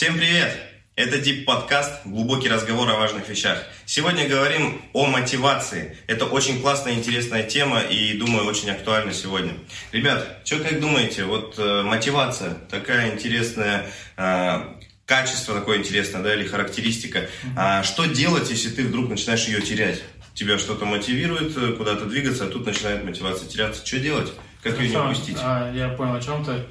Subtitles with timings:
[0.00, 0.50] Всем привет!
[0.96, 3.62] Это Deep подкаст «Глубокий разговор о важных вещах».
[3.84, 5.94] Сегодня говорим о мотивации.
[6.06, 9.52] Это очень классная, интересная тема и, думаю, очень актуальна сегодня.
[9.92, 14.60] Ребят, что как думаете, вот э, мотивация, такая интересная, э,
[15.04, 17.28] качество такое интересное, да, или характеристика.
[17.54, 20.02] А что делать, если ты вдруг начинаешь ее терять?
[20.32, 23.86] Тебя что-то мотивирует э, куда-то двигаться, а тут начинает мотивация теряться.
[23.86, 24.32] Что делать?
[24.62, 25.36] Как ее не упустить?
[25.42, 26.64] А, я понял о чем ты.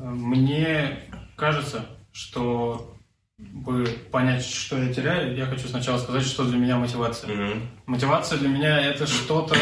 [0.00, 0.98] Мне
[1.36, 1.84] кажется,
[2.18, 2.96] что
[3.38, 7.32] бы понять, что я теряю, я хочу сначала сказать, что для меня мотивация.
[7.32, 7.70] Мгм.
[7.86, 9.54] Мотивация для меня это что-то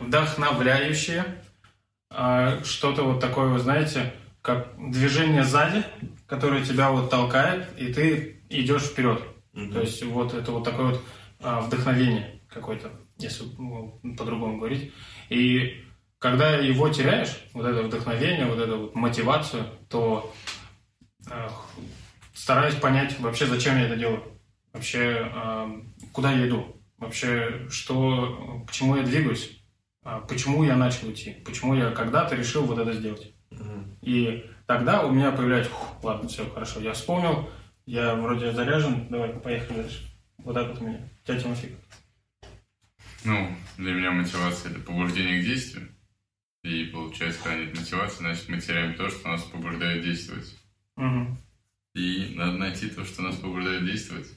[0.00, 1.24] вдохновляющее,
[2.10, 5.82] а, что-то вот такое, вы знаете, как движение сзади,
[6.28, 9.20] которое тебя вот толкает, и ты идешь вперед.
[9.52, 9.72] Мгм.
[9.72, 11.02] То есть вот это вот такое вот
[11.40, 13.44] а, вдохновение какое-то, если
[14.16, 14.92] по-другому говорить.
[15.30, 15.84] И
[16.20, 20.32] когда его теряешь, вот это вдохновение, вот эту вот мотивацию, то
[21.28, 21.48] э,
[22.34, 24.22] стараюсь понять вообще, зачем я это делаю.
[24.72, 26.76] Вообще, э, куда я иду.
[26.98, 29.60] Вообще, что, к чему я двигаюсь.
[30.06, 31.30] а почему я начал идти.
[31.46, 33.32] Почему я когда-то решил вот это сделать.
[33.50, 33.96] Мгм.
[34.02, 37.48] И тогда у меня появляется, «Фух, ладно, все, хорошо, я вспомнил,
[37.86, 40.02] я вроде заряжен, давай, поехали дальше.
[40.38, 41.08] Вот так вот у меня.
[41.24, 41.76] Тебя, Тимофей?
[43.24, 45.88] Ну, для меня мотивация– это побуждение к действию.
[46.62, 50.54] И получается, когда нет мотивации, значит, мы теряем то, что нас побуждает действовать.
[50.96, 51.38] Мгм.
[52.34, 54.28] Надо найти то, что нас побуждает действовать.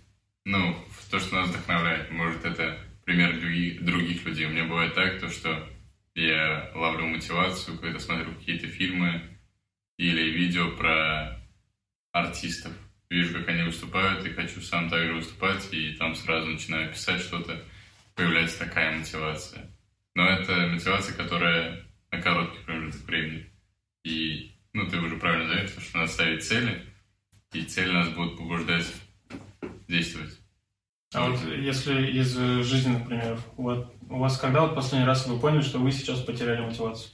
[0.45, 0.77] Ну,
[1.09, 2.11] то, что нас вдохновляет.
[2.11, 4.45] Может, это пример других, других людей.
[4.45, 5.67] У меня бывает так, то, что
[6.13, 9.21] я ловлю мотивацию, когда смотрю какие-то фильмы
[9.97, 11.39] или видео про
[12.11, 12.71] артистов.
[13.09, 17.63] Вижу, как они выступают, и хочу сам также выступать, и там сразу начинаю писать что-то.
[18.15, 19.69] Появляется такая мотивация.
[20.15, 23.45] Но это мотивация, которая на короткий промежуток времени.
[24.03, 26.86] И, ну, ты уже правильно заметил, что надо ставить цели,
[27.53, 28.85] и цели нас будут побуждать
[29.87, 30.37] действовать.
[31.13, 35.39] А вот если из э, жизни, например, вот у вас когда вот последний раз вы
[35.39, 37.11] поняли, что вы сейчас потеряли мотивацию?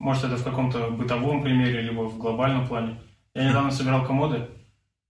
[0.00, 3.00] Может, это в каком-то бытовом примере, либо в глобальном плане.
[3.34, 4.48] Я недавно собирал комоды,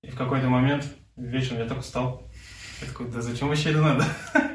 [0.02, 0.84] и в какой-то момент
[1.16, 2.30] вечером я так устал.
[2.82, 4.04] Я такой, да зачем вообще это надо?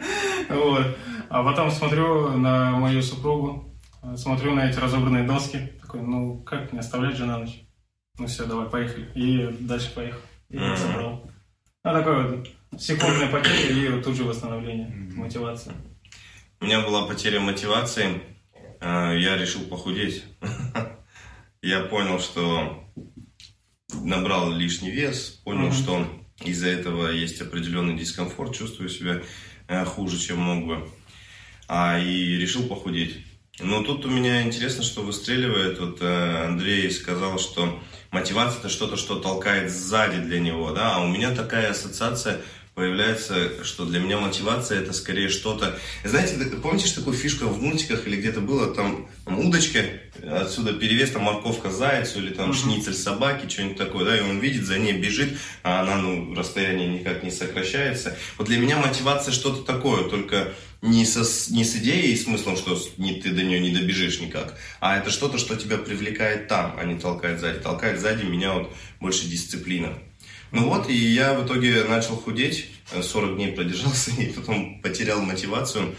[0.50, 0.98] Вот.
[1.30, 3.76] А потом смотрю на мою супругу,
[4.16, 7.67] смотрю на эти разобранные доски, такой, ну как не оставлять же на ночь?
[8.20, 9.10] Ну все, давай, поехали.
[9.16, 10.22] И дальше поехал.
[10.50, 10.78] И Мгм.
[10.78, 11.32] собрал.
[11.84, 12.50] Ну, такой вот
[12.82, 15.20] секундная потеря и вот тут же восстановление, Мгм.
[15.20, 15.74] мотивация.
[16.60, 18.22] У меня была потеря мотивации.
[18.80, 20.24] Э, Я решил похудеть.
[21.62, 22.84] Я понял, что
[24.04, 25.74] набрал лишний вес, понял, Мгм.
[25.74, 26.08] что
[26.44, 29.22] из-за этого есть определенный дискомфорт, чувствую себя
[29.68, 30.90] э, хуже, чем мог бы.
[31.68, 33.18] А, и решил похудеть.
[33.59, 35.79] Но тут у меня интересно, что выстреливает.
[35.79, 37.79] Вот э, Андрей сказал, что
[38.12, 42.41] мотивация это что-то, что толкает сзади для него, да, а у меня такая ассоциация
[42.78, 45.80] появляется, что для меня мотивация это скорее что-то.
[46.04, 49.80] Знаете, помните такую фишку в мультиках или где-то было там, там удочка,
[50.24, 52.56] отсюда перевес, там морковка зайцу или там Мгм.
[52.56, 56.88] шницель собаки, что-нибудь такое, да, и он видит, за ней бежит, а она, ну, расстояние
[56.88, 58.16] никак не сокращается.
[58.38, 62.58] Вот для меня мотивация что-то такое, только не, со, с- не с идеей и смыслом,
[62.58, 66.78] что не, ты до нее не добежишь никак, а это что-то, что тебя привлекает там,
[66.80, 67.58] а не толкает сзади.
[67.60, 69.98] Толкает сзади меня вот больше дисциплина.
[70.52, 75.22] Ну вот, и я в итоге начал худеть, э, 40 дней продержался, и потом потерял
[75.22, 75.96] мотивацию.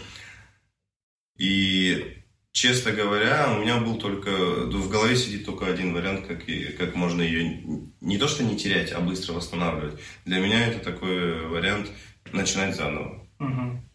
[1.37, 2.17] И,
[2.51, 6.95] честно говоря, у меня был только, в голове сидит только один вариант, как, и, как
[6.95, 7.61] можно ее
[8.01, 9.99] не то что не терять, а быстро восстанавливать.
[10.25, 11.89] Для меня это такой вариант
[12.33, 13.25] начинать заново.
[13.39, 13.89] Мгм.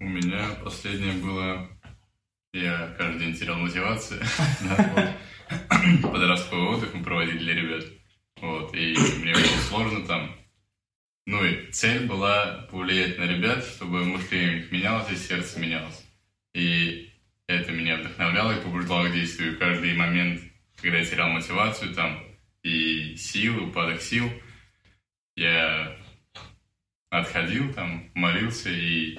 [0.00, 1.68] У меня последнее было...
[2.54, 4.22] Я каждый день терял мотивацию.
[6.02, 7.84] Подростковый отдых мы проводили для ребят.
[8.40, 8.74] Вот.
[8.74, 10.34] И мне было сложно там.
[11.26, 16.04] Ну и цель была повлиять на ребят, чтобы мышление их менялось и сердце менялось.
[16.54, 17.12] И
[17.46, 19.58] это меня вдохновляло и побуждало к действию.
[19.58, 20.40] Каждый момент,
[20.76, 22.22] когда я терял мотивацию там
[22.62, 24.30] и силы, упадок сил,
[25.36, 25.96] я
[27.10, 29.18] отходил там, молился и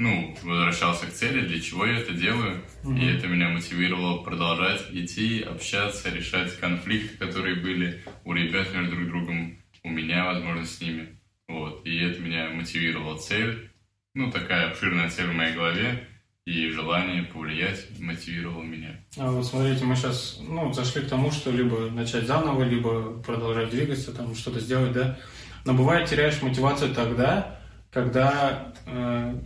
[0.00, 2.62] ну, возвращался к цели, для чего я это делаю.
[2.82, 2.96] Мгм.
[2.96, 9.08] И это меня мотивировало продолжать идти, общаться, решать конфликты, которые были у ребят между друг
[9.08, 11.20] другом, у меня, возможно, с ними.
[11.48, 11.86] Вот.
[11.86, 13.70] И это меня мотивировало цель.
[14.14, 16.06] Ну, такая обширная цель в моей голове.
[16.46, 19.04] И желание повлиять мотивировало меня.
[19.18, 23.68] А вот смотрите, мы сейчас ну, зашли к тому, что либо начать заново, либо продолжать
[23.68, 25.18] двигаться, там что-то сделать, да.
[25.66, 27.60] Но бывает теряешь мотивацию тогда,
[27.92, 29.38] когда э,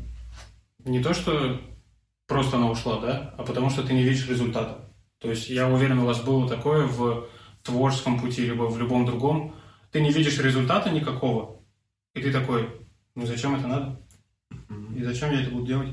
[0.85, 1.61] не то, что
[2.27, 4.91] просто она ушла, да, а потому что ты не видишь результата.
[5.19, 7.29] То есть я уверен, у вас было такое в
[7.63, 9.55] творческом пути, либо в любом другом,
[9.91, 11.61] ты не видишь результата никакого,
[12.15, 12.69] и ты такой,
[13.15, 14.01] ну зачем это надо?
[14.95, 15.89] И зачем я это буду делать?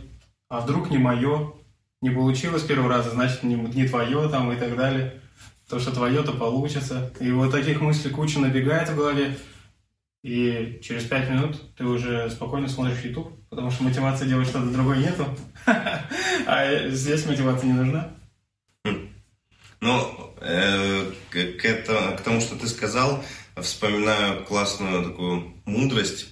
[0.50, 1.54] А вдруг не мое,
[2.02, 5.22] не получилось первого раза, значит не, не твое там и так далее.
[5.70, 7.14] То, что твое, то получится.
[7.22, 9.38] И вот таких мыслей куча набегает в голове.
[10.24, 14.98] И через пять минут ты уже спокойно смотришь YouTube, потому что мотивация делать что-то другое
[14.98, 15.26] нету.
[16.46, 18.12] А здесь мотивация не нужна.
[19.80, 23.24] Ну, э, к, это, к тому, что ты сказал,
[23.60, 26.28] вспоминаю классную такую мудрость,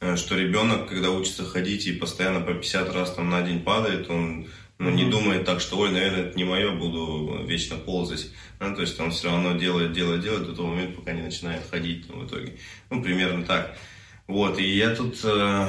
[0.00, 4.08] э, что ребенок, когда учится ходить и постоянно по 50 раз там на день падает,
[4.08, 4.46] он
[4.78, 8.30] ну, не думает так, что, ой, наверное, это не мое, буду вечно ползать.
[8.60, 11.62] Ну, то есть он все равно делает, делает, делает до того момента, пока не начинает
[11.70, 12.58] ходить ну, в итоге.
[12.90, 13.78] Ну, примерно так.
[14.26, 15.68] Вот, и я тут э,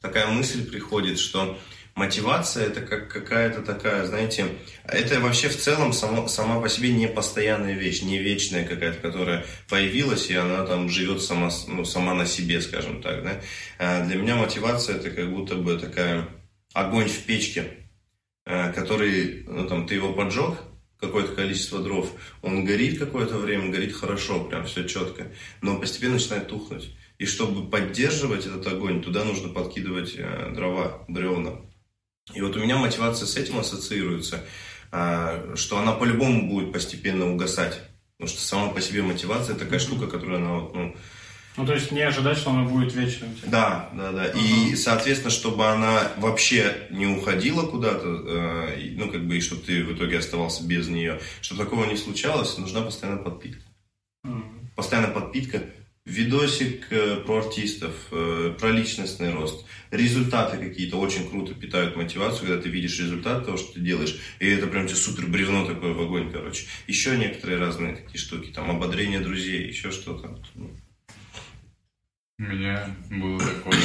[0.00, 1.58] такая мысль приходит, что
[1.96, 4.46] мотивация это как какая-то такая, знаете,
[4.84, 9.44] это вообще в целом само, сама по себе не постоянная вещь, не вечная какая-то, которая
[9.68, 13.24] появилась, и она там живет сама, ну, сама на себе, скажем так.
[13.24, 13.40] Да?
[13.78, 16.28] А для меня мотивация это как будто бы такая
[16.74, 17.85] огонь в печке,
[18.46, 20.54] который, ну, там, ты его поджег,
[21.00, 22.10] какое-то количество дров,
[22.42, 26.94] он горит какое-то время, горит хорошо, прям все четко, но постепенно начинает тухнуть.
[27.18, 31.60] И чтобы поддерживать этот огонь, туда нужно подкидывать э, дрова, бревна.
[32.34, 34.44] И вот у меня мотивация с этим ассоциируется,
[34.92, 37.80] э, что она по-любому будет постепенно угасать.
[38.18, 40.96] Потому что сама по себе мотивация такая штука, которая она вот, ну,
[41.56, 43.28] ну, то есть не ожидать, что она будет вечной.
[43.46, 44.24] Да, да, да.
[44.24, 44.38] Ага.
[44.38, 49.82] И, соответственно, чтобы она вообще не уходила куда-то, э, ну, как бы, и чтобы ты
[49.82, 53.62] в итоге оставался без нее, чтобы такого не случалось, нужна постоянная подпитка.
[54.24, 54.42] Угу.
[54.74, 55.62] Постоянная подпитка.
[56.04, 59.64] Видосик э, про артистов, э, про личностный рост.
[59.90, 64.16] Результаты какие-то очень круто питают мотивацию, когда ты видишь результат того, что ты делаешь.
[64.38, 66.66] И это прям тебе супер бревно такое в огонь, короче.
[66.86, 68.52] Еще некоторые разные такие штуки.
[68.52, 70.38] Там ободрение друзей, еще что-то.
[72.38, 73.78] У меня было такое,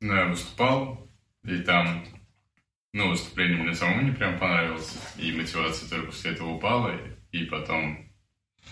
[0.00, 1.06] ну, я выступал,
[1.44, 2.02] и там,
[2.94, 6.94] ну, выступление мне самому не прям понравилось, и мотивация тоже после этого упала,
[7.30, 8.10] и потом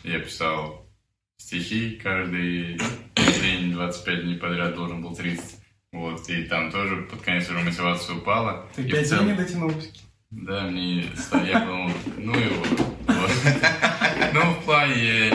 [0.03, 0.91] я писал
[1.37, 2.81] стихи каждый
[3.43, 5.45] день, 25 дней подряд должен был 30.
[5.93, 8.67] Вот, и там тоже под конец уже мотивация упала.
[8.75, 9.73] Ты пять дней не дотянул?
[10.31, 11.03] Да, мне
[11.45, 12.65] я подумал, ну его.
[13.09, 13.31] Вот.
[14.33, 15.31] Ну, в плане,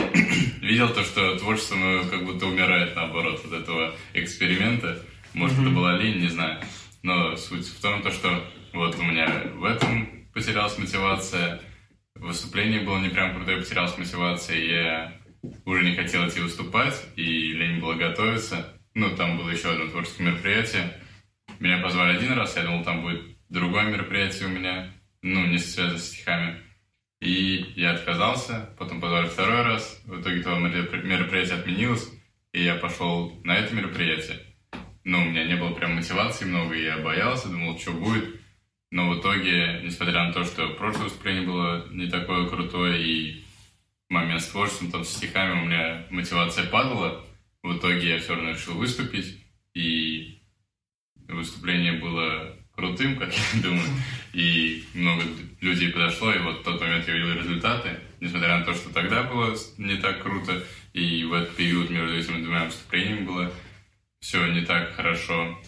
[0.72, 5.02] видел то, что творчество ну, как будто умирает наоборот от этого эксперимента.
[5.34, 6.60] Может, это была лень, не знаю.
[7.02, 8.42] Но суть в том, то, что
[8.72, 11.60] вот у меня в этом потерялась мотивация,
[12.14, 15.12] выступление было не прям крутое, потерялась мотивация, я
[15.66, 18.80] уже не хотел идти выступать, и лень было готовиться.
[18.94, 20.98] Ну, там было еще одно творческое мероприятие.
[21.60, 24.90] Меня позвали один раз, я думал, там будет другое мероприятие у меня,
[25.20, 26.62] ну, не связано с стихами.
[27.22, 32.10] И я отказался, потом позвали второй раз, в итоге то мероприятие отменилось,
[32.52, 34.40] и я пошел на это мероприятие.
[35.04, 38.40] Но у меня не было прям мотивации много, и я боялся, думал, что будет.
[38.90, 43.44] Но в итоге, несмотря на то, что прошлое выступление было не такое крутое, и
[44.08, 47.24] момент с творчеством, там, с стихами у меня мотивация падала,
[47.62, 49.38] в итоге я все равно решил выступить,
[49.74, 50.42] и
[51.28, 53.88] выступление было крутым, как я думаю,
[54.32, 55.22] и много
[55.60, 59.22] людей подошло, и вот в тот момент я увидел результаты, несмотря на то, что тогда
[59.22, 63.52] было не так круто, и в этот период между этими двумя выступлениями было
[64.20, 65.58] все не так хорошо,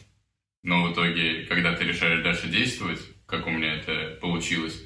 [0.62, 4.82] но в итоге, когда ты решаешь дальше действовать, как у меня это получилось,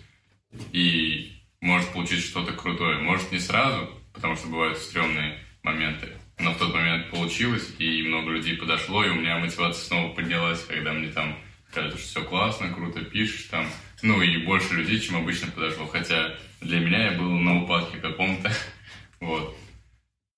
[0.73, 6.09] и может получиться что-то крутое, может не сразу, потому что бывают стрёмные моменты,
[6.39, 10.65] но в тот момент получилось, и много людей подошло, и у меня мотивация снова поднялась,
[10.65, 11.37] когда мне там
[11.71, 13.67] скажут, что все классно, круто пишешь там.
[14.03, 15.87] Ну и больше людей, чем обычно подошло.
[15.87, 18.51] Хотя для меня я был на упадке каком-то.
[19.21, 19.57] вот.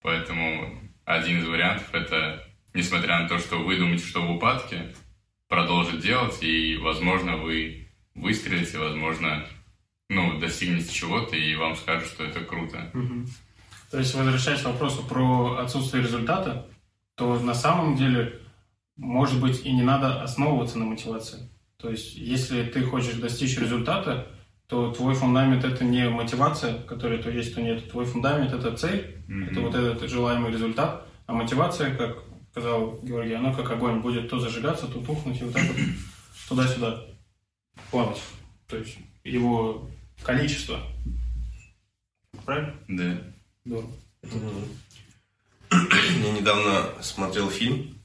[0.02, 4.94] Поэтому один из вариантов это, несмотря на то, что вы думаете, что в упадке,
[5.48, 9.44] продолжить делать, и, возможно, вы выстрелите, возможно,
[10.08, 12.90] ну, достигнете чего-то, и вам скажут, что это круто.
[12.94, 13.26] Угу.
[13.90, 16.66] То есть, возвращаясь к вопросу про отсутствие результата,
[17.16, 18.39] то на самом деле
[19.00, 21.48] может быть, и не надо основываться на мотивации.
[21.78, 24.28] То есть, если ты хочешь достичь результата,
[24.66, 27.90] то твой фундамент это не мотивация, которая то есть, то нет.
[27.90, 29.50] Твой фундамент это цель, mm-hmm.
[29.50, 31.06] это вот этот желаемый результат.
[31.26, 32.18] А мотивация, как
[32.50, 35.76] сказал Георгий, она как огонь будет то зажигаться, то тухнуть, и вот так вот
[36.48, 37.06] туда-сюда
[37.90, 38.20] плавать.
[38.68, 39.88] То есть его
[40.22, 40.78] количество.
[42.44, 42.74] Правильно?
[42.88, 43.16] Да.
[43.64, 43.88] Здорово.
[45.70, 47.99] Я недавно смотрел фильм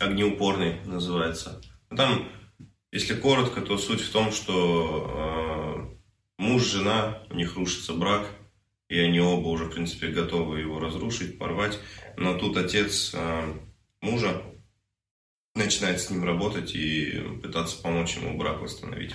[0.00, 1.60] огнеупорный называется.
[1.90, 2.28] Ну, там,
[2.90, 5.96] если коротко, то суть в том, что
[6.38, 8.26] э, муж, жена, у них рушится брак,
[8.88, 11.78] и они оба уже, в принципе, готовы его разрушить, порвать.
[12.16, 13.54] Но тут отец э,
[14.00, 14.42] мужа
[15.54, 19.14] начинает с ним работать и пытаться помочь ему брак восстановить.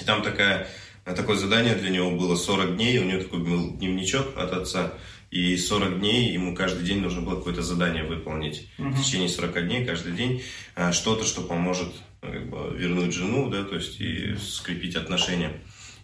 [0.00, 0.68] И там такая,
[1.04, 4.94] такое задание для него было 40 дней, у него такой был дневничок от отца,
[5.30, 8.68] и 40 дней ему каждый день нужно было какое-то задание выполнить.
[8.78, 8.90] Uh-huh.
[8.90, 10.42] В течение 40 дней, каждый день,
[10.74, 15.52] э, что-то, что поможет как бы, вернуть жену, да, то есть и скрепить отношения.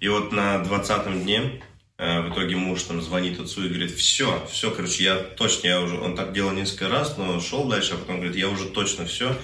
[0.00, 1.62] И вот на 20-м дне
[1.96, 5.80] э, в итоге муж там звонит отцу и говорит, все, все, короче, я точно, я
[5.80, 9.06] уже, он так делал несколько раз, но шел дальше, а потом говорит, я уже точно
[9.06, 9.34] все,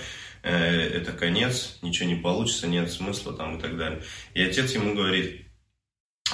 [0.42, 4.02] э, это конец, ничего не получится, нет смысла там и так далее.
[4.34, 5.46] И отец ему говорит,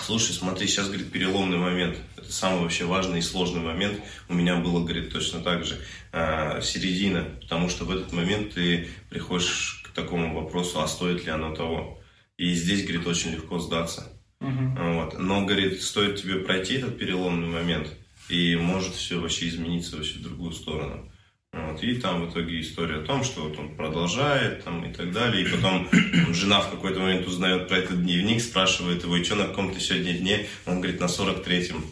[0.03, 4.57] слушай, смотри, сейчас, говорит, переломный момент, это самый вообще важный и сложный момент, у меня
[4.57, 5.79] было, говорит, точно так же,
[6.13, 11.31] э, середина, потому что в этот момент ты приходишь к такому вопросу, а стоит ли
[11.31, 11.99] оно того.
[12.37, 14.13] И здесь, говорит, очень легко сдаться.
[14.41, 14.95] Uh-huh.
[14.95, 15.19] Вот.
[15.19, 17.89] Но, говорит, стоит тебе пройти этот переломный момент,
[18.29, 21.11] и может все вообще измениться вообще в другую сторону.
[21.57, 21.83] Вот.
[21.83, 25.47] И там в итоге история о том, что вот он продолжает там, и так далее.
[25.47, 25.89] И потом
[26.33, 30.13] жена в какой-то момент узнает про этот дневник, спрашивает его, и что на каком-то сегодня
[30.13, 30.47] дне?
[30.67, 31.83] Он говорит, на 43-м.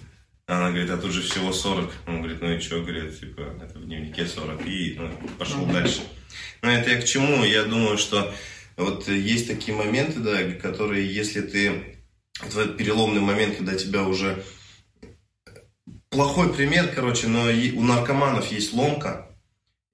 [0.47, 1.91] Она говорит, а тут же всего 40.
[2.07, 4.67] Он говорит, ну и что, говорит, типа, это в дневнике 40.
[4.67, 6.03] И ну, пошел дальше.
[6.61, 7.43] Но это я к чему?
[7.45, 8.35] Я думаю, что
[8.77, 11.97] вот есть такие моменты, да, которые, если ты
[12.39, 14.45] в этот переломный момент, когда тебя уже
[16.11, 19.34] плохой пример, короче, но у наркоманов есть ломка,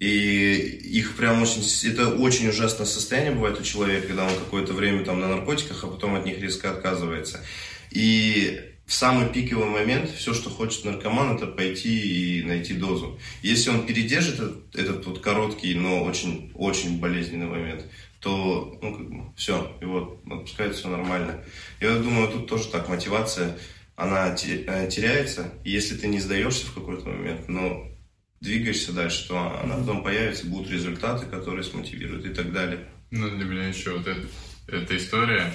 [0.00, 5.04] и их прям очень, это очень ужасное состояние бывает у человека, когда он какое-то время
[5.04, 7.44] там на наркотиках, а потом от них резко отказывается.
[7.90, 13.20] И в самый пиковый момент все, что хочет наркоман, это пойти и найти дозу.
[13.42, 17.84] Если он передержит этот, этот вот короткий, но очень, очень болезненный момент,
[18.20, 21.44] то ну, как бы, все, вот отпускает все нормально.
[21.78, 23.58] Я думаю, тут тоже так, мотивация,
[23.96, 25.52] она э, теряется.
[25.62, 27.86] Если ты не сдаешься в какой-то момент, но
[28.40, 32.88] двигаешься дальше, то она потом появится, будут результаты, которые смотивируют и так далее.
[33.10, 34.26] Ну, для меня еще вот это,
[34.68, 35.52] эта история,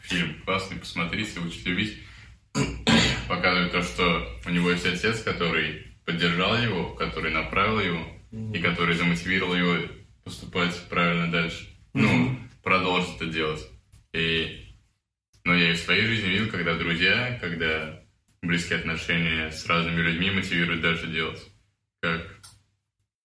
[0.00, 1.98] фильм классный, посмотрите, учить любить,
[3.28, 8.06] показывает то, что у него есть отец, который поддержал его, который направил его
[8.52, 9.88] и который замотивировал его
[10.24, 13.66] поступать правильно дальше ну, продолжить это делать.
[14.12, 14.74] И,
[15.44, 18.02] но я и в своей жизни видел, когда друзья, когда
[18.42, 21.42] близкие отношения с разными людьми мотивируют дальше делать.
[22.00, 22.22] Как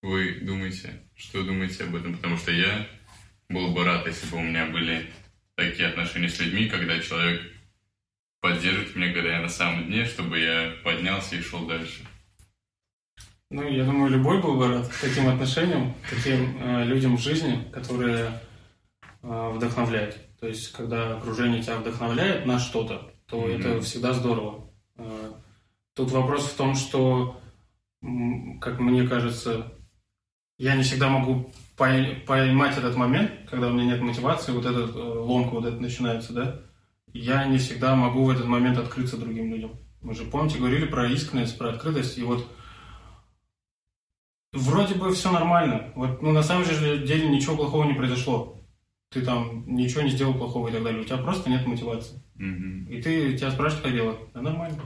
[0.02, 1.04] вы думаете?
[1.16, 2.16] Что думаете об этом?
[2.16, 2.88] Потому что я
[3.50, 5.12] был бы рад, если бы у меня были
[5.56, 7.42] такие отношения с людьми, когда человек
[8.40, 12.06] поддерживает меня, когда я на самом дне, чтобы я поднялся и шел дальше.
[13.50, 18.32] Ну, я думаю, любой был бы рад таким отношениям, таким э, людям в жизни, которые
[19.24, 20.18] Э, вдохновляет.
[20.40, 23.60] То есть, когда окружение тебя вдохновляет на что-то, то mm-hmm.
[23.60, 24.68] это всегда здорово.
[24.98, 25.34] Э,
[25.94, 27.40] тут вопрос в том, что,
[28.60, 29.74] как мне кажется,
[30.58, 35.00] я не всегда могу поймать этот момент, когда у меня нет мотивации, вот этот э,
[35.00, 36.62] ломка вот это начинается, да,
[37.14, 39.80] я не всегда могу в этот момент открыться другим людям.
[40.02, 42.48] Мы же, помните, говорили про искренность, про открытость, и вот
[44.54, 45.92] вроде бы все нормально.
[45.96, 48.62] Вот, ну, на самом деле ничего плохого не произошло
[49.12, 51.02] ты там ничего не сделал плохого и так далее.
[51.02, 52.22] У тебя просто нет мотивации.
[52.40, 52.90] Mm-hmm.
[52.90, 54.18] И ты тебя спрашивают, как делать.
[54.34, 54.82] Да нормально.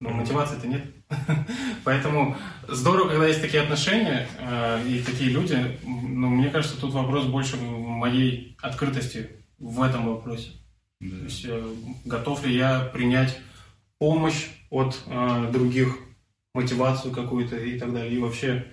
[0.00, 0.14] Но mm-hmm.
[0.14, 0.84] мотивации-то нет.
[1.84, 2.36] Поэтому
[2.68, 5.78] здорово, когда есть такие отношения э, и такие люди.
[5.84, 9.28] Но мне кажется, тут вопрос больше в моей открытости
[9.58, 10.52] в этом вопросе.
[11.00, 11.74] То есть, э,
[12.06, 13.38] готов ли я принять
[13.98, 15.98] помощь от э, других,
[16.54, 18.12] мотивацию какую-то и так далее.
[18.12, 18.66] И вообще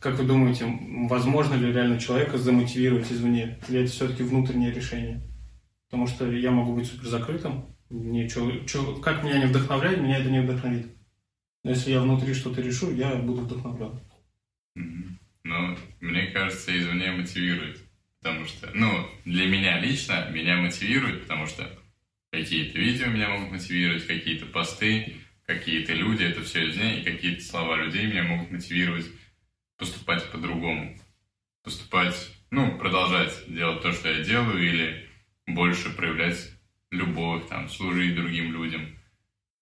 [0.00, 0.64] как вы думаете,
[1.08, 3.58] возможно ли реально человека замотивировать извне?
[3.68, 5.20] Или это все-таки внутреннее решение?
[5.86, 10.18] Потому что я могу быть супер закрытым, мне чё, чё, как меня не вдохновляет, меня
[10.18, 10.86] это не вдохновит.
[11.62, 14.00] Но если я внутри что-то решу, я буду вдохновлен.
[15.42, 17.78] Ну, мне кажется, извне мотивирует.
[18.22, 21.68] Потому что, ну, для меня лично, меня мотивирует, потому что
[22.30, 25.16] какие-то видео меня могут мотивировать, какие-то посты,
[25.46, 29.06] какие-то люди, это все извне, и какие-то слова людей меня могут мотивировать
[29.78, 30.98] поступать по-другому.
[31.64, 35.08] Поступать, ну, продолжать делать то, что я делаю, или
[35.46, 36.52] больше проявлять
[36.90, 38.96] любовь, там, служить другим людям.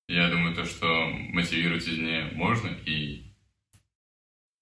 [0.08, 3.34] Я думаю, то, что мотивировать извне можно, и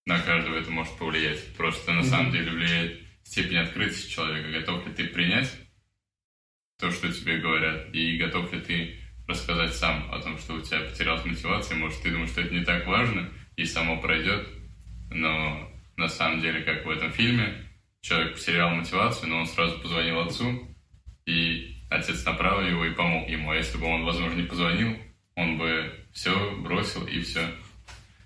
[0.04, 1.54] на каждого это может повлиять.
[1.56, 2.04] Просто на mm-hmm.
[2.04, 4.50] самом деле влияет степень открытости человека.
[4.50, 5.52] Готов ли ты принять
[6.78, 10.80] то, что тебе говорят, и готов ли ты рассказать сам о том, что у тебя
[10.80, 14.46] потерялась мотивация, может, ты думаешь, что это не так важно, и само пройдет,
[15.10, 17.66] но на самом деле, как в этом фильме,
[18.02, 20.76] человек потерял мотивацию, но он сразу позвонил отцу,
[21.26, 23.50] и отец направил его и помог ему.
[23.50, 24.96] А если бы он, возможно, не позвонил,
[25.34, 27.40] он бы все бросил и все.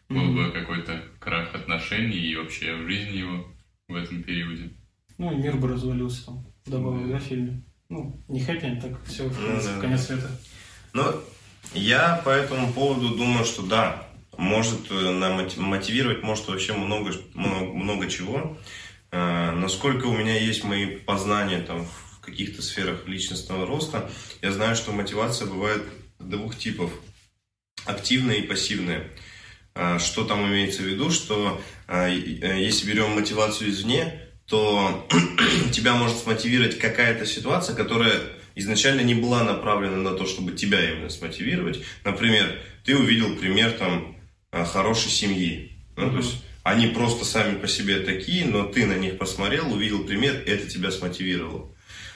[0.08, 3.46] Был бы какой-то крах отношений и вообще в жизни его
[3.88, 4.70] в этом периоде.
[5.18, 7.62] Ну, и мир бы развалился там, добавил, да, в фильме.
[7.88, 9.80] Ну, не хэппи, так все, в Ну, конце, да.
[9.80, 10.30] конец света.
[10.92, 11.04] Ну,
[11.74, 17.72] я по этому поводу думаю, что да, может э, нам мотивировать, может вообще много, много,
[17.72, 18.56] много чего.
[19.12, 24.10] Э, Насколько у меня есть мои познания там в каких-то сферах личностного роста,
[24.42, 25.82] я знаю, что мотивация бывает
[26.18, 26.90] двух типов.
[27.84, 29.10] Активная и пассивная.
[29.74, 35.08] Э, Что там имеется в виду, что э, э, если берем мотивацию извне, то
[35.72, 38.20] тебя может смотивировать какая-то ситуация, которая
[38.54, 41.82] изначально не была направлена на то, чтобы тебя именно смотивировать.
[42.04, 44.16] Например, ты увидел пример там
[44.52, 45.72] э, хорошей семьи.
[45.96, 50.04] Ну, то есть они просто сами по себе такие, но ты на них посмотрел, увидел
[50.04, 51.74] пример, это тебя смотивировало.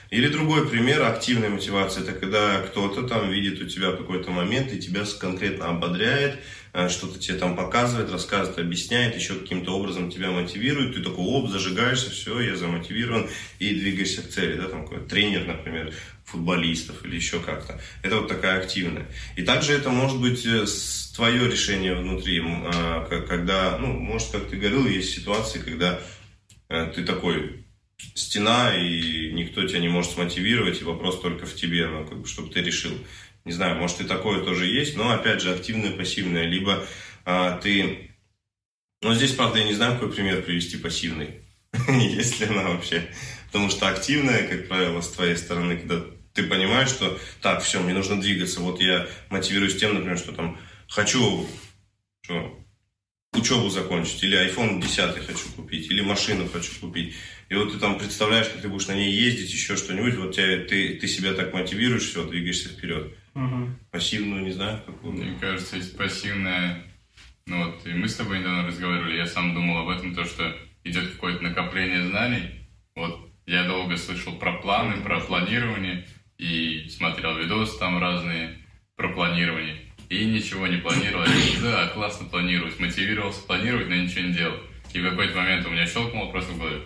[0.09, 4.79] Или другой пример активной мотивации, это когда кто-то там видит у тебя какой-то момент и
[4.79, 6.39] тебя конкретно ободряет,
[6.73, 11.49] э, что-то тебе там показывает, рассказывает, объясняет, еще каким-то образом тебя мотивирует, ты такой, оп,
[11.49, 13.27] зажигаешься, все, я замотивирован,
[13.59, 15.93] и двигаешься к цели, да, там какой-то тренер, например,
[16.23, 17.79] футболистов или еще как-то.
[18.03, 19.07] Это вот такая активная.
[19.35, 20.65] И также это может быть э,
[21.15, 25.99] твое решение внутри, а, когда, ну, может, как ты говорил, есть ситуации, когда
[26.69, 27.64] э, ты такой
[28.13, 32.27] стена, и никто тебя не может смотивировать, и вопрос только в тебе, ну, как бы,
[32.27, 32.93] чтобы ты решил.
[33.45, 36.45] Не знаю, может, и такое тоже есть, но, опять же, активное, пассивное.
[36.45, 36.85] Либо
[37.25, 38.11] а, ты...
[39.01, 41.41] Ну, здесь, правда, я не знаю, какой пример привести пассивный.
[41.87, 43.07] Есть ли она вообще?
[43.47, 47.93] Потому что активная, как правило, с твоей стороны, когда ты понимаешь, что так, все, мне
[47.93, 48.61] нужно двигаться.
[48.61, 51.47] Вот я мотивируюсь тем, например, что там хочу
[52.25, 52.59] что,
[53.37, 57.15] учебу закончить, или iPhone 10 хочу купить, или машину хочу купить.
[57.49, 60.65] И вот ты там представляешь, как ты будешь на ней ездить, еще что-нибудь, вот тебя,
[60.65, 63.15] ты, ты себя так мотивируешь, все, двигаешься вперед.
[63.33, 63.77] Мгм.
[63.91, 65.13] Пассивную, не знаю, какую.
[65.13, 66.83] Мне кажется, есть пассивная...
[67.47, 70.57] Ну вот, и мы с тобой недавно разговаривали, я сам думал об этом, то, что
[70.83, 72.67] идет какое-то накопление знаний.
[72.95, 78.57] Вот, я долго слышал про планы, про планирование, и смотрел видосы там разные
[78.95, 79.84] про планирование.
[80.09, 81.25] И ничего не планировал.
[81.61, 82.79] Да, классно планировать.
[82.79, 84.57] Мотивировался планировать, но ничего не делал.
[84.93, 86.81] И в какой-то момент у меня щелкнуло просто в голове.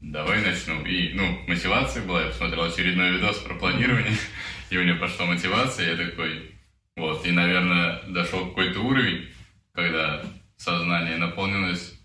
[0.00, 0.84] Давай начну.
[0.84, 4.12] И, ну, мотивация была, я посмотрел очередной видос про планирование,
[4.70, 6.50] и у меня пошла мотивация, я такой,
[6.96, 9.28] вот, и, наверное, дошел какой-то уровень,
[9.72, 10.22] когда
[10.58, 11.98] сознание наполнилось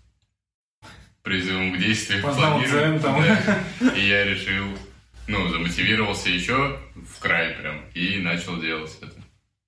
[1.22, 2.22] призывом к действию,
[3.00, 3.22] там.
[3.22, 3.94] Да.
[3.96, 4.66] И я решил,
[5.28, 9.19] ну, замотивировался еще в край прям, и начал делать это.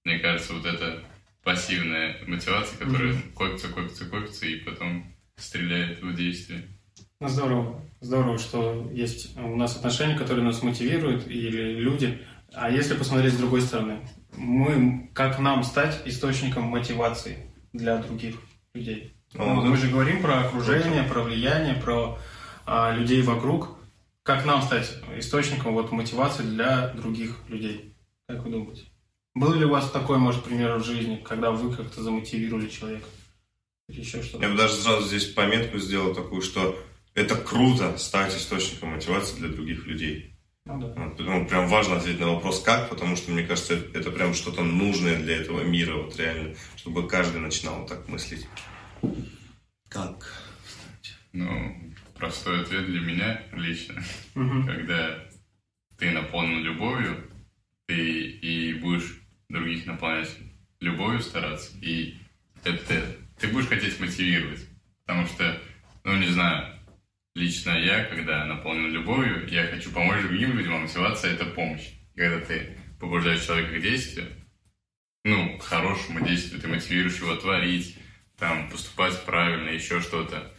[0.05, 1.03] Мне кажется, вот это
[1.45, 6.65] пассивная мотивация, которая копится, копится, копится, и потом стреляет в действие.
[7.21, 7.81] Ну, здорово.
[8.01, 12.21] Здорово, что есть у нас отношения, которые нас мотивируют, или люди.
[12.55, 14.01] А если посмотреть с другой стороны,
[14.37, 17.39] мы, как нам стать источником мотивации
[17.73, 18.37] для других
[18.75, 19.15] людей?
[19.35, 22.19] Ну, Ну, мы же говорим про окружение, про влияние, про
[22.67, 23.79] а, людей вокруг.
[24.23, 27.95] Как нам стать источником вот, мотивации для других людей?
[28.27, 28.92] Как вы думаете?
[29.35, 33.07] Был ли у вас такой, может, пример в жизни, когда вы как-то замотивировали человека?
[33.89, 34.45] Или еще что-то?
[34.45, 36.79] Я бы даже сразу здесь пометку сделал такую, что
[37.15, 40.37] это круто стать источником мотивации для других людей.
[40.65, 40.93] Ну, да.
[40.95, 45.19] Поэтому прям важно ответить на вопрос «как?», потому что, мне кажется, это прям что-то нужное
[45.19, 48.47] для этого мира, вот реально, чтобы каждый начинал вот так мыслить.
[49.89, 50.43] Как?
[51.33, 54.05] Ну, простой ответ для меня лично.
[54.35, 54.67] Мгм.
[54.67, 55.27] Когда
[55.99, 57.31] ты наполнен любовью,
[57.87, 59.22] ты и будешь
[59.53, 60.35] других наполнять
[60.81, 62.17] любовью стараться, и
[62.65, 64.67] это ты будешь хотеть мотивировать.
[65.05, 65.61] Потому что,
[66.05, 66.79] ну, не знаю,
[67.35, 71.93] лично я, когда наполнен любовью, я хочу помочь другим людям, а мотивация– это помощь.
[72.15, 74.29] И когда ты побуждаешь человека к действию,
[75.25, 77.99] ну, к хорошему действию, ты мотивируешь его творить,
[78.39, 80.53] там, поступать правильно, еще что-то,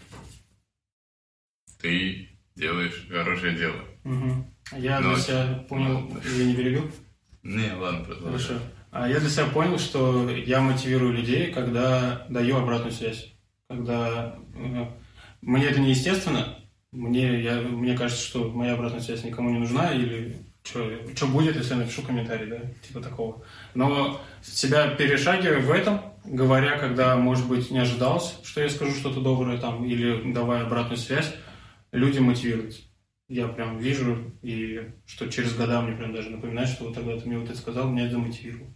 [1.82, 3.84] ты делаешь хорошее дело.
[4.04, 4.54] Мгм.
[4.78, 6.92] Я Ну, для себя понял, я не перебил?
[7.44, 8.48] Не, ладно, продолжай.
[8.48, 8.62] Хорошо.
[8.94, 13.34] А я для себя понял, что я мотивирую людей, когда даю обратную связь.
[13.68, 14.86] Когда э,
[15.42, 16.60] мне это неестественно,
[16.92, 21.72] мне, я, мне кажется, что моя обратная связь никому не нужна, или что будет, если
[21.72, 23.44] я напишу комментарий, да, типа такого.
[23.74, 29.22] Но себя перешагивая в этом, говоря, когда, может быть, не ожидалось, что я скажу что-то
[29.22, 31.34] доброе там, или давая обратную связь,
[31.92, 32.84] люди мотивируются.
[33.28, 37.28] Я прям вижу, и что через года мне прям даже напоминает, что вот тогда ты
[37.28, 38.76] мне вот это сказал, меня это замотивировало.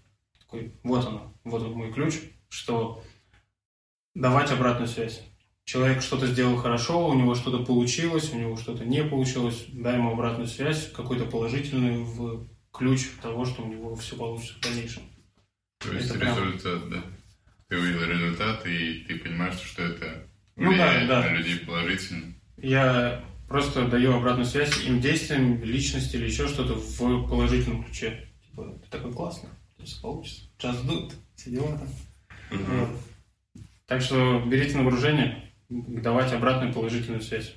[0.49, 2.15] Такой, вот оно, вот он мой ключ,
[2.49, 3.03] что
[4.15, 5.21] давать обратную связь.
[5.65, 10.13] Человек что-то сделал хорошо, у него что-то получилось, у него что-то не получилось, дай ему
[10.13, 15.03] обратную связь, какой-то положительный в ключ того, что у него все получится в дальнейшем.
[15.79, 17.03] То есть Это прям- результат, да.
[17.67, 21.21] Ты увидел результат, и ты понимаешь, что это Ну да, да.
[21.23, 22.33] на людей положительно.
[22.55, 28.29] Я просто даю обратную связь им действиям, личности или еще что-то в положительном ключе.
[28.49, 30.41] Типа, ты такой классный, сейчас получится.
[30.59, 31.13] Do it.
[31.35, 32.97] Все дела там.
[33.85, 37.53] Так что берите на вооружение, давайте обратную положительную связь.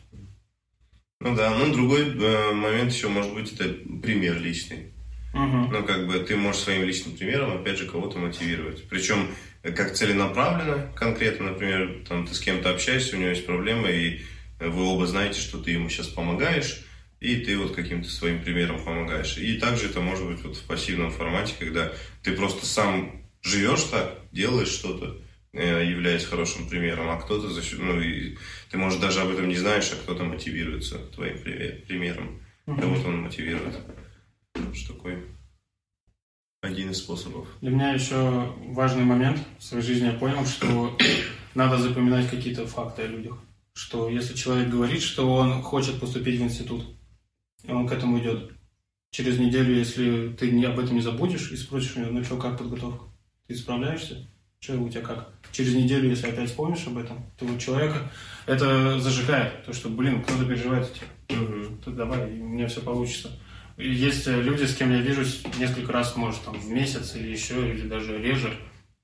[1.18, 4.92] Ну да, ну другой э, момент еще может быть это пример личный.
[5.35, 5.70] Мгм.
[5.70, 8.88] Ну, как бы ты можешь своим личным примером, опять же, кого-то мотивировать.
[8.88, 9.28] Причем
[9.62, 14.20] э, как целенаправленно, конкретно, например, там ты с кем-то общаешься, у него есть проблема, и
[14.61, 16.85] э, вы оба знаете, что ты ему сейчас помогаешь,
[17.20, 19.37] и ты вот каким-то своим примером помогаешь.
[19.37, 24.18] И также это может быть вот в пассивном формате, когда ты просто сам живешь так,
[24.33, 25.20] делаешь что-то,
[25.52, 28.37] э, являясь хорошим примером, а кто-то, за счет- ну, и
[28.70, 32.40] ты, может, даже об этом не знаешь, а кто-то мотивируется твоим пример- примером.
[32.66, 33.76] Кого-то он мотивирует.
[34.74, 35.18] Что такой
[36.62, 37.48] один из способов.
[37.61, 40.96] Для меня еще важный момент в своей жизни я понял, что
[41.54, 43.38] надо запоминать какие-то факты о людях.
[43.74, 46.85] Что если человек говорит, что он хочет поступить в институт,
[47.64, 48.52] и он к этому идет,
[49.10, 52.36] через неделю, если ты не, об этом не забудешь и спросишь у него, ну что,
[52.36, 53.04] как подготовка?
[53.46, 54.28] Ты справляешься?
[54.60, 55.32] Что у тебя как?
[55.52, 58.12] Через неделю, если опять вспомнишь об этом, то вот человека
[58.46, 59.64] это зажигает.
[59.64, 61.38] То, что, блин, кто-то переживает за тебя.
[61.84, 63.30] Тут давай, у меня все получится.
[63.78, 67.70] Есть э, люди, с кем я вижусь несколько раз, может, там, в месяц или еще,
[67.70, 68.54] или даже реже.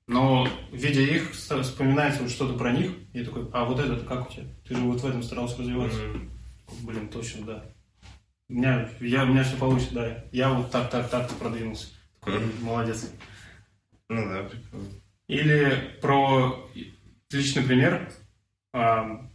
[0.07, 4.29] Но, видя их, вспоминается вот что-то про них, и я такой, а вот это как
[4.29, 4.43] у тебя?
[4.67, 5.99] Ты же вот в этом старался развиваться.
[6.83, 7.65] Блин, точно, да.
[8.49, 10.23] У меня, я, у меня все получится, да.
[10.31, 11.87] Я вот так, так, так продвинулся.
[12.19, 12.51] Такой, Мгм.
[12.65, 13.11] молодец.
[14.09, 14.87] Ну да, прикольно.
[15.27, 16.69] Или про
[17.31, 18.09] личный пример.
[18.73, 19.27] А,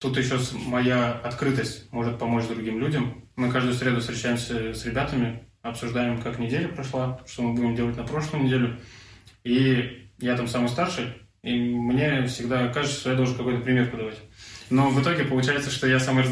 [0.00, 3.28] Тут еще моя открытость может помочь другим людям.
[3.34, 8.04] Мы каждую среду встречаемся с ребятами, обсуждаем, как неделя прошла, что мы будем делать на
[8.04, 8.78] прошлую неделю.
[9.42, 14.18] И я там самый старший, и мне всегда кажется, что я должен какой-то пример подавать.
[14.70, 16.22] Но в итоге получается, что я самый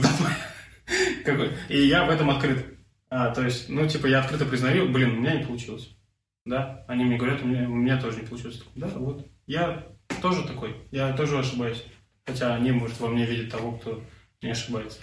[1.26, 2.64] Какой- И я в этом открыт.
[3.10, 5.90] А, то есть, ну, типа, я открыто признаю, блин, у меня не получилось.
[6.44, 8.62] Да, они мне говорят, у меня, у меня тоже не получилось.
[8.74, 9.26] Да, вот.
[9.46, 9.86] Я
[10.22, 11.84] тоже такой, я тоже ошибаюсь.
[12.24, 14.02] Хотя они, может, во мне видят того, кто
[14.42, 14.98] не ошибается.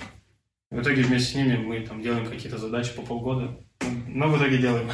[0.69, 3.57] В итоге вместе с ними мы там делаем какие-то задачи по полгода.
[4.07, 4.89] Но в итоге делаем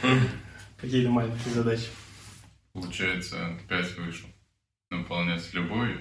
[0.76, 1.86] какие-то маленькие задачи.
[2.72, 4.28] Получается, 5 вышел.
[4.90, 6.00] Наполнять любовью.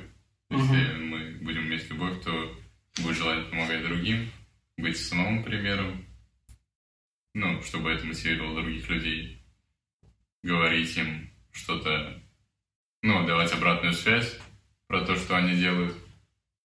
[0.50, 2.32] Если мы будем иметь любовь, то
[3.02, 4.30] будет желание помогать другим,
[4.82, 6.06] быть самым примером.
[7.34, 9.46] Ну, чтобы это мотивировало других людей.
[10.44, 12.22] Говорить им что-то,
[13.02, 14.40] ну, давать обратную связь
[14.88, 15.96] про то, что они делают,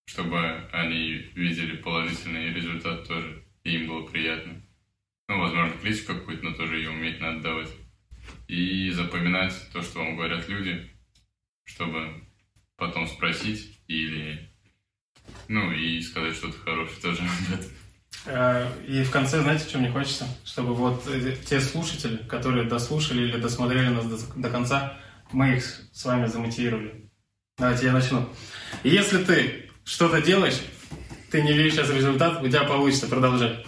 [0.07, 0.39] чтобы
[0.73, 4.61] они видели положительный результат тоже, и им было приятно.
[5.29, 7.71] Ну, возможно, критику какую-то, но тоже ее уметь надо давать
[8.49, 10.91] и запоминать то, что вам говорят люди,
[11.65, 12.25] чтобы
[12.77, 14.51] потом спросить или,
[15.49, 17.71] ну, и сказать что-то хорошее тоже об этом.
[18.27, 20.27] А, И в конце, знаете, что мне хочется?
[20.45, 24.99] Чтобы вот э, те слушатели, которые дослушали или досмотрели нас до, до конца,
[25.33, 27.11] мы их с вами замотивировали.
[27.59, 28.29] Давайте я начну.
[28.83, 30.61] Если ты что-то делаешь,
[31.31, 33.65] ты не видишь сейчас результат, у тебя получится, продолжай.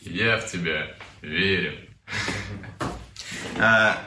[0.00, 1.74] Я в тебя верю.
[3.58, 4.02] А,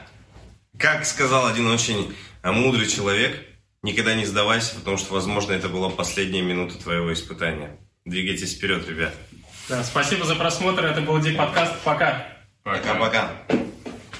[0.78, 3.46] как сказал один очень а, мудрый человек,
[3.82, 7.78] никогда не сдавайся, потому что, возможно, это была последняя минута твоего испытания.
[8.04, 9.14] Двигайтесь вперед, ребят.
[9.68, 12.26] Да, спасибо за просмотр, это был Дик подкаст, пока.
[12.62, 12.78] Пока.
[12.94, 13.63] Пока-пока.